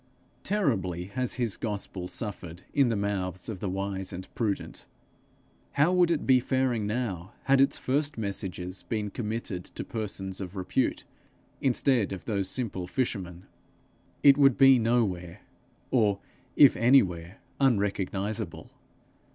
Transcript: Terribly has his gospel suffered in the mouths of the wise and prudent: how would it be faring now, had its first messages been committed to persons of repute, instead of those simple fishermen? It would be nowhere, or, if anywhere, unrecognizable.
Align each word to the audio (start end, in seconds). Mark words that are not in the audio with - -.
Terribly 0.41 1.03
has 1.13 1.35
his 1.35 1.57
gospel 1.57 2.07
suffered 2.07 2.63
in 2.73 2.89
the 2.89 2.95
mouths 2.95 3.47
of 3.49 3.59
the 3.59 3.69
wise 3.69 4.11
and 4.11 4.27
prudent: 4.33 4.87
how 5.73 5.93
would 5.93 6.09
it 6.09 6.25
be 6.25 6.39
faring 6.39 6.87
now, 6.87 7.33
had 7.43 7.61
its 7.61 7.77
first 7.77 8.17
messages 8.17 8.81
been 8.81 9.11
committed 9.11 9.63
to 9.63 9.83
persons 9.83 10.41
of 10.41 10.55
repute, 10.55 11.03
instead 11.61 12.11
of 12.13 12.25
those 12.25 12.49
simple 12.49 12.87
fishermen? 12.87 13.45
It 14.23 14.39
would 14.39 14.57
be 14.57 14.79
nowhere, 14.79 15.41
or, 15.91 16.19
if 16.55 16.75
anywhere, 16.75 17.37
unrecognizable. 17.59 18.71